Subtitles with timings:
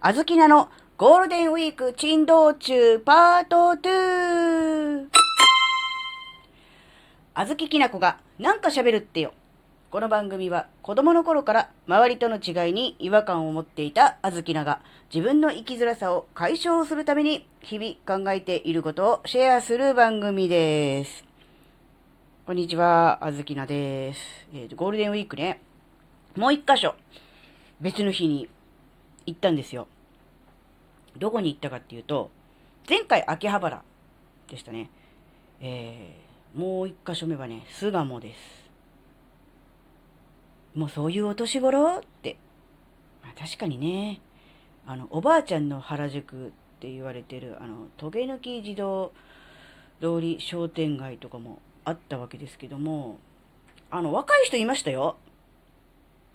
[0.00, 5.08] あずきなのゴールデンウィーク珍道中パート 2!
[7.34, 9.32] あずききなこがなんか喋るってよ。
[9.90, 14.80] この番組は子供の頃から周りとの違いに違和感を持っていたあずきなが
[15.12, 21.24] 自分の生きづらさを解消するために日々考えていることをシェアする番組です。
[22.44, 24.20] こんにちは、あずきなです。
[24.52, 25.60] えーと、ゴールデンウィークね、
[26.36, 26.94] もう一箇所
[27.80, 28.48] 別の日に
[29.28, 29.86] 行ったんですよ。
[31.16, 32.30] どこに行ったかっていうと、
[32.88, 33.82] 前回秋葉原
[34.48, 34.90] でしたね。
[35.60, 38.38] えー、もう一箇所目はね、巣鴨です。
[40.74, 42.36] もうそういうお年頃って。
[43.22, 44.20] まあ、確かにね、
[44.86, 46.50] あの、おばあちゃんの原宿っ
[46.80, 49.12] て言われてる、あの、トゲ抜き自動
[50.00, 53.18] 通り商店街とかもあったわけですけども、
[53.90, 55.16] あの、若い人いましたよ。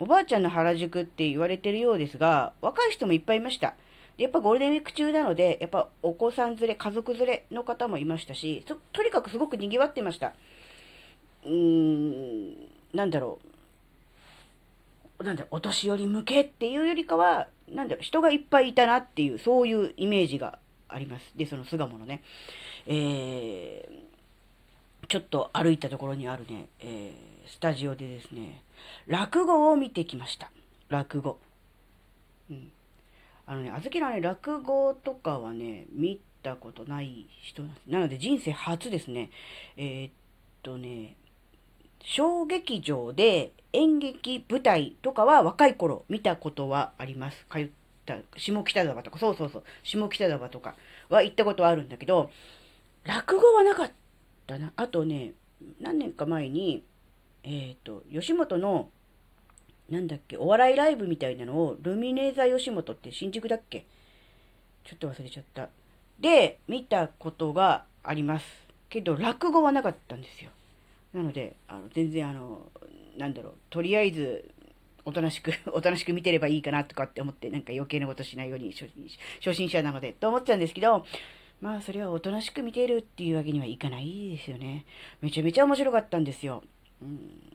[0.00, 3.74] おばあちゃんの原宿って言われてるようですが、若い人もいっぱいいました。
[4.16, 10.34] でやっぱゴールデンウィーク中なので、やっぱお子さん連れ、家族連れの方もいましたし、とにかくすごく賑わってました。
[11.44, 12.54] うーん、
[12.92, 13.38] なんだろ
[15.20, 15.24] う。
[15.24, 20.58] なんだろう、お年寄り向けっていうよりかは、なんだろう、人がいっぱいいたなっていう、そういうイメージが
[20.88, 21.32] あります。
[21.36, 22.22] で、その巣鴨のね、
[22.86, 28.62] えー、ちょっと歩いたところにあるね、えー、スタジオでですね、
[29.06, 30.50] 落語を見てきました。
[30.88, 31.38] 落語。
[32.50, 32.72] うん。
[33.46, 37.90] あのね、あずきのね、落語とかはね、見たことない人なんです。
[37.90, 39.30] なので人生初ですね。
[39.76, 40.12] えー、っ
[40.62, 41.16] とね、
[42.00, 47.46] 小劇場で演劇舞台とかは若い頃見たことはあります。
[47.50, 47.68] 通っ
[48.06, 50.76] た、下北沢とか、そうそうそう、下北沢とか
[51.08, 52.30] は行ったことはあるんだけど、
[53.04, 53.90] 落語はなかっ
[54.46, 54.72] たな。
[54.76, 55.32] あとね、
[55.80, 56.84] 何年か前に、
[57.44, 58.90] えー、と、吉本の
[59.90, 63.84] なんだっけ、お笑いライブみたいなのを、ルミネーザ吉本って新宿だっけ？
[64.84, 65.68] ちょっと忘れちゃった。
[66.18, 68.46] で、見たことがあります。
[68.88, 70.50] けど、落語はなかったんですよ。
[71.12, 72.70] なので、あの全然あの、
[73.18, 74.50] なんだろう、とりあえず、
[75.04, 78.88] おとなしく、 おとなしく見てればいいかなとかって思って、なんか余計なことしないように、初
[79.40, 81.04] 初心者なので、と思ってたんですけど、
[81.60, 84.86] まあ、それはおとなしく見てるっていうわけにはいかないですよね。
[85.20, 86.64] めちゃめちゃ面白かったんですよ。
[87.02, 87.54] うん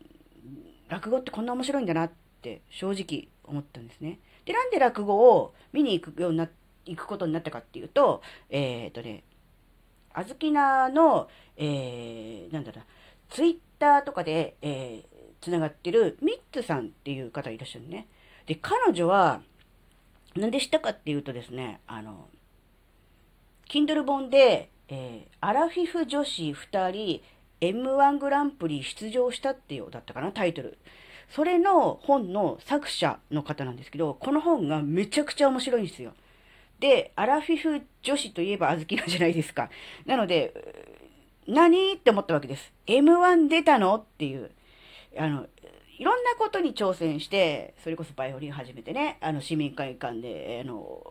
[0.89, 2.11] 落語ってこんな面白いんだなっ
[2.41, 4.19] て正直思ったんですね。
[4.45, 6.49] で、なんで落語を見に行くようにな、
[6.85, 9.23] 行くことになったかっていうと、えっ、とね、
[10.13, 12.83] あずきなの、えー、なんだろう
[13.29, 15.05] ツイッターとかで、えー、
[15.41, 18.07] つながってるミッツさんっていう方いらっしゃるね。
[18.47, 19.41] で、彼女は、
[20.35, 22.27] なんで知ったかっていうとですね、あの、
[23.69, 27.21] Kindle 本で、えー、アラフィフ女子2人
[27.61, 30.77] M1 グランプリ出場したってようだったかな、タイトル。
[31.29, 36.13] それの本の作者の方なんですけど、この本がめちゃくちゃ面白いんですよ。
[36.79, 39.69] で、アラフィフ女子といえばあずきなんじゃないですか。
[40.05, 40.53] なので、
[41.47, 42.71] 何って思ったわけです。
[42.87, 44.51] M1 出たのっていう。
[45.17, 45.47] あの、
[45.97, 51.03] いろんなことに挑戦して、それこそバイオリン始めてね、あの、市民会館で、あの、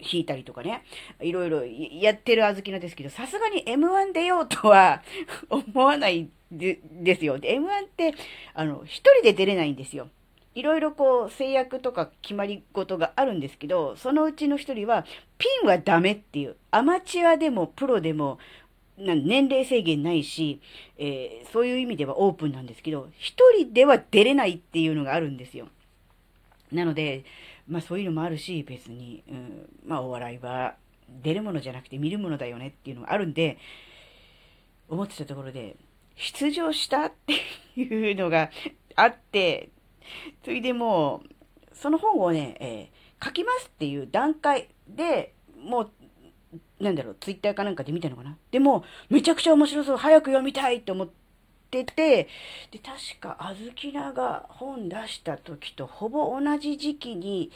[0.00, 0.84] 弾いたりとかね、
[1.20, 5.02] いろいろやってるあずきなんですけど、さすがに M1 出ようとは
[5.48, 7.38] 思わないでですよ。
[7.38, 8.14] で、M1 って、
[8.54, 10.08] あの、一人で出れないんですよ。
[10.54, 15.04] いろいろこう制約とか決まり事があるんですけど、そのうちの一人は、
[15.38, 18.38] ピンはダメっていう、アマチュアでもプロでも、
[18.96, 20.60] 年齢制限ないし、
[20.96, 25.68] えー、そういう意味ではオープンなんですけど、一人では出れないっていうのがあるんですよ。
[26.72, 27.24] なので、
[27.68, 30.76] まあそういうのもあるし、別に、うん、まあお笑いは
[31.22, 33.58] 出るものじゃなくて見るものだよねっていうのがあるんで、
[34.88, 35.76] 思ってたところで、
[36.16, 38.50] 出場したっていうのが
[38.94, 39.70] あって、
[40.44, 45.90] それでもう、その本をね、えー、書きますっていう段階でもう、
[46.80, 48.36] なんだろう、ツイッターかなんかで見たのかな。
[48.50, 51.25] でも、めちゃくちゃ面白そう、早く読みたいと思って
[51.70, 52.28] て、
[52.70, 57.50] で、確か、あずきなが本出した時とほぼ同じ時期に、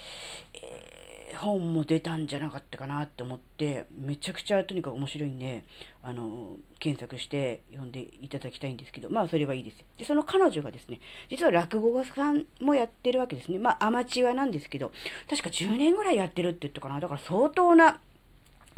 [0.54, 5.64] えー、本も出たんじゃなかったかなって思って、めちゃくちゃとにかく面白いんで、
[6.02, 9.76] あの、検索して読んでいただきたいんですけど、まあそれはいいです。
[9.98, 13.58] で、その彼女がですね、実は落語家さんもやってるわけですね。
[13.58, 14.92] まあアマチュアなんですけど、
[15.28, 17.00] 確か10年ぐらいやってるって言ったかな。
[17.00, 18.00] だから相当な、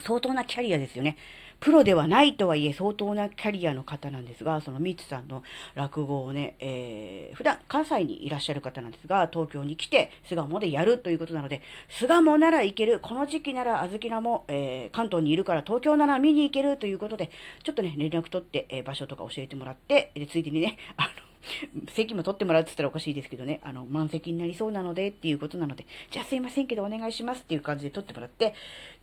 [0.01, 1.17] 相当なキャリアですよね。
[1.63, 5.45] プロではないとはいえ相当なキャリアの方なんですが、そのミツさんの
[5.77, 17.31] 落語をね、えー、普段関西にいらっしゃる方なんですが、東京に来て巣鴨でやるということなので、巣鴨なら行ける、この時期ならあずきなも、えー、関東にいるから東京なら見に行けるということで、
[17.63, 28.55] ちょっとね、連絡取って、えー、場所とか教えてもらって、で、ついでにね、 あの、席も取ってもらうって言ったらおかしいですけどね、あの、満席になりそうなのでっていうことなので、じゃあすいませんけどお願いしますっていう感じで取ってもらって、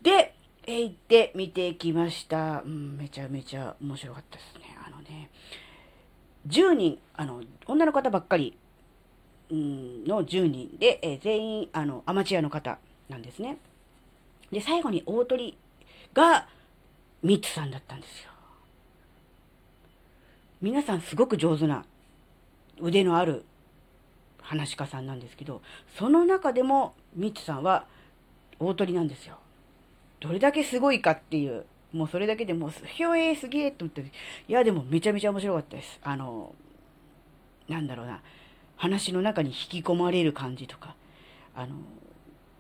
[0.02, 0.34] で、
[0.72, 2.62] え行って見てきました。
[2.62, 4.78] うん、めちゃめちゃ面白かったですね。
[4.86, 5.30] あのね、
[6.48, 8.56] 10人、あの、女の方ばっかり、
[9.50, 12.78] うん、の10人で、え全員、あの、アマチュアの方
[13.10, 13.58] なんですね。
[14.52, 15.58] で、最後に大鳥
[16.14, 16.48] が、
[17.24, 18.30] ミッツさんだったんですよ。
[20.62, 21.84] 皆さんすごく上手な
[22.80, 23.44] 腕のある
[24.42, 25.62] 話し家さんなんですけど、
[25.98, 27.88] その中でもミッツさんは
[28.60, 29.40] 大鳥なんですよ。
[30.20, 36.00] どれだけすごいかっていう、もうそれだけでもう、ひょえーすげえと思って、いやでもめちゃめちゃ面白かったです。
[36.04, 36.54] あの、
[37.68, 38.22] なんだろうな、
[38.76, 40.96] 話の中に引き込まれる感じとか、
[41.56, 41.76] あの、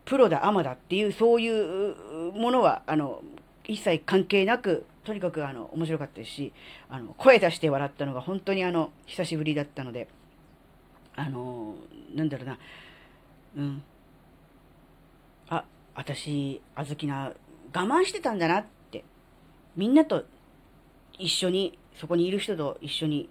[0.05, 1.95] プロだ、アマだっていう、そういう
[2.33, 3.21] ものは、あの、
[3.67, 6.53] 一切関係なく、とにかくあの、面白かったですし、
[6.89, 10.07] あの、声出して笑ったのが本当にあの、久しぶりだったので、
[11.15, 11.75] あの、
[12.15, 12.57] なんだろうな、
[13.57, 13.83] うん。
[15.49, 15.63] あ、
[15.95, 17.33] 私、あずきな、
[17.73, 19.03] 我慢してたんだなって、
[19.75, 20.25] みんなと
[21.17, 23.29] 一緒に、そこにいる人と一緒に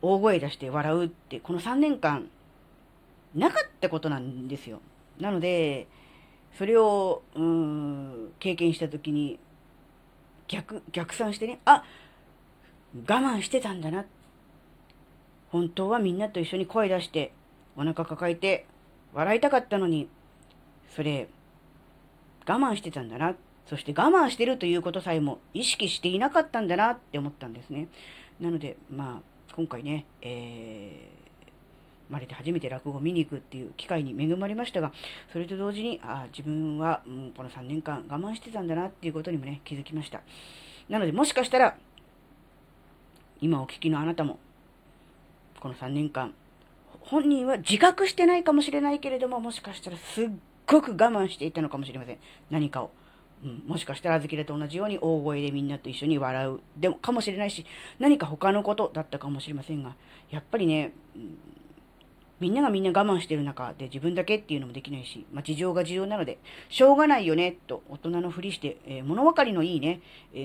[0.00, 2.28] 大声出して笑うって、この3年間、
[3.34, 4.80] なかったことなんですよ。
[5.18, 5.88] なので、
[6.56, 9.38] それを、うん、経験した時に、
[10.46, 11.84] 逆、逆算してね、あ、
[12.94, 14.04] 我慢してたんだな。
[15.50, 17.32] 本当はみんなと一緒に声出して、
[17.76, 18.66] お腹抱えて、
[19.12, 20.08] 笑いたかったのに、
[20.94, 21.28] それ、
[22.46, 23.34] 我慢してたんだな。
[23.66, 27.88] そして我慢してるということさえも意識していなかったんだなって思ったんですね。
[28.40, 31.24] なので、まあ、今回ね、えー
[32.08, 34.92] 生まれて初めて落語を見に行くっていう機会に恵まれましたが、
[35.32, 40.20] それと同時に、あ自分は、うん、この3年間我慢してたんだなっていうことにもね、気づきました。
[40.88, 41.76] なので、もしかしたら、
[43.40, 44.38] 今お聞きのあなたも、
[45.60, 46.34] この3年間、
[47.00, 50.28] 本人は自覚してないかもしれないけれども、もしかしたらすっ
[50.66, 52.18] ごく我慢していたのかもしれません。
[52.50, 52.90] 何かを。
[53.42, 57.66] うん、もしかしたら預けると同じように大声でみんなと一緒に笑うでもかもしれないし、
[57.98, 59.96] 何か他のことだったかもしれませんが、
[60.30, 61.38] やっぱりね、うん
[62.40, 66.38] みんながみんな我慢してる中で自分だけっていうのもできないし、まあ、事情が事情なので、
[66.68, 70.00] しょうがないよね、と大人のふりして、えー、物分かりのいいね、
[70.34, 70.38] え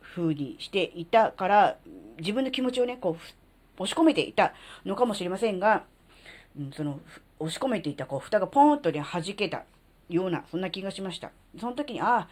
[0.00, 1.78] ー、風にしていたから、
[2.18, 5.84] 自分の気持ちをね、こう、押し込めていたのかもしれませんが、
[6.58, 7.00] うん、その、
[7.38, 9.64] 押し込めていた、こう、蓋がポーンとね、弾けた
[10.08, 11.32] ような、そんな気がしました。
[11.58, 12.28] その時に、ああ、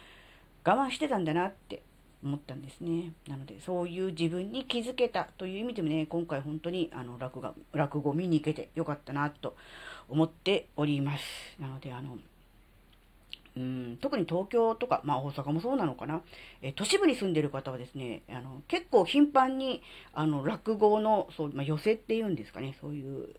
[0.65, 1.83] 我慢してたんだなって
[2.23, 3.13] 思ったんですね。
[3.27, 9.55] なので、そういう自分に気づけたという意味でもね、今回本当にあの落語落語見に行けてよかったなと
[10.09, 11.23] 思っております。
[11.59, 12.17] なので、あの、
[13.57, 16.21] うん、特に東京とか、まあ大阪もそうなのかな、
[16.61, 19.81] え都市部に住んでる方はですね、あの結構頻繁に
[20.13, 23.29] あの落語のそう、まあ、寄せっていうんですかね、そういう、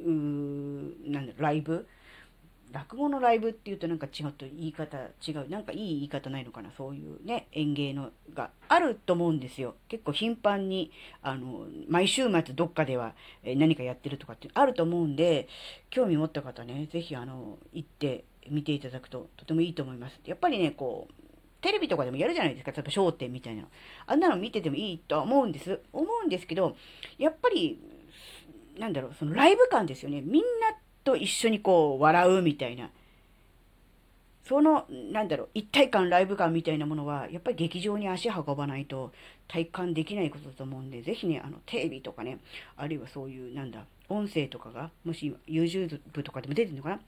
[0.00, 1.86] うーなんだライブ？
[2.70, 5.48] 落語のライブっていうとなんか違うと言い方違う。
[5.48, 6.70] なんかいい言い方ないのかな？
[6.76, 9.74] そういうね、演芸のがあると思うんですよ。
[9.88, 10.90] 結構頻繁に、
[11.22, 15.48] あの、毎週末どっかでは何かやってるとかってあると思うんで、
[15.88, 20.20] 興味持った方ね、ぜひあの、行って見ていただくととてもいいと思います。
[20.26, 21.14] やっぱりね、こう、
[21.62, 22.72] テレビとかでもやるじゃないですか。
[22.72, 23.64] 例えば焦点みたいな。
[24.06, 25.80] あんなの見ててもいいとは思うんです。
[25.92, 26.76] 思うんですけど、
[27.16, 27.80] やっぱり、
[28.78, 30.20] なんだろう、そのライブ感ですよね。
[30.20, 32.90] みんなと一緒にこう笑うみたいな。
[34.44, 39.12] その、なんだろう、一体感、ライブ感みたいなものは、やっぱり劇場に足運ばないと
[39.46, 42.38] 体感できないことだと思うんで、ぜひね、あの、テレビとかね、
[42.76, 47.00] あるいはそういう、なんだ、音声とかが、もし YouTube とかでも出てるのかな？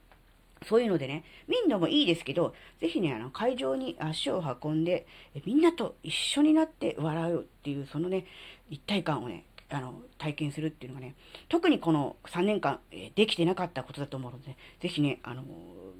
[0.67, 5.07] そういうのでね、見んのもいいですけど、ぜひね、あの、会場に足を運んで、
[5.43, 8.27] みんなと一緒になって笑うっていう、そのね、
[8.69, 11.15] 一体感をね、あの、体験するっていうのがね、
[11.49, 15.43] 特にこの3年間、え、できてなかったことだと思うので、ぜひね、あの、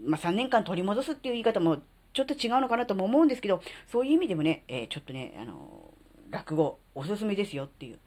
[0.06, 1.78] まあ、3年間取り戻すっていう言い方も
[2.14, 3.62] ちょっと違うのかなとも思うんですけど、
[3.92, 5.94] そういう意味でもね、えー、ちょっとね、あの、
[6.30, 8.00] 落語おすすめですよっていう、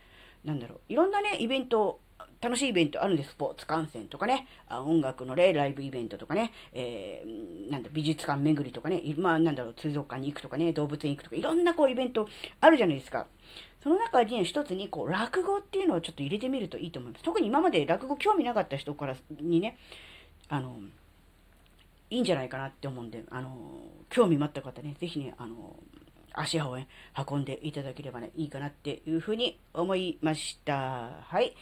[0.44, 2.00] なんだろう、いろんなね、イベント、
[2.40, 3.30] 楽しいイベントあるんです。
[3.30, 12.28] スポーツ観戦とかね、あ音楽のね、ライブイベントとかね、えー、なんだ、美術館巡りとかね、まあ、なんだろう、水族館に行くとかね、動物園行くとか、いろんなこうイベント
[12.60, 13.26] あるじゃないですか。
[13.84, 17.22] その中に一つにこう落語っていうのをちょっと入れてみるといいと思います。
[17.22, 19.76] 特に今まで落語興味なかった人からにね、
[20.48, 20.78] あの、
[22.08, 25.76] いいんじゃないかなって思うんで、あの、興味持った方ね、ぜひね、あの、
[26.32, 26.88] 足をね、
[27.30, 31.10] 運んでいただければね、いいかなっていうふうに思いました。
[31.20, 31.54] はい。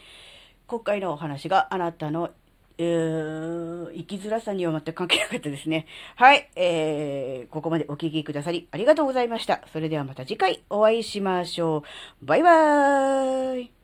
[0.65, 2.31] 今回のお話があなたの、
[2.77, 5.85] え、生きづらさには全く関係なかったですね。
[6.15, 6.49] はい。
[6.55, 9.61] えー、ここまでお聞きくださりありがとうございました。
[9.71, 11.83] それではまた次回お会いしましょ
[12.21, 12.25] う。
[12.25, 13.82] バイバーイ。